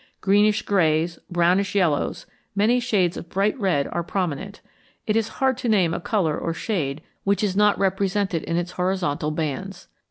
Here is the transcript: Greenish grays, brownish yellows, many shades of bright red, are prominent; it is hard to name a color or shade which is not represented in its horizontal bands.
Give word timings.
Greenish 0.19 0.63
grays, 0.63 1.19
brownish 1.29 1.75
yellows, 1.75 2.25
many 2.55 2.79
shades 2.79 3.17
of 3.17 3.29
bright 3.29 3.55
red, 3.59 3.87
are 3.91 4.01
prominent; 4.01 4.59
it 5.05 5.15
is 5.15 5.27
hard 5.37 5.59
to 5.59 5.69
name 5.69 5.93
a 5.93 5.99
color 5.99 6.35
or 6.35 6.55
shade 6.55 7.03
which 7.23 7.43
is 7.43 7.55
not 7.55 7.77
represented 7.77 8.41
in 8.45 8.57
its 8.57 8.71
horizontal 8.71 9.29
bands. 9.29 9.89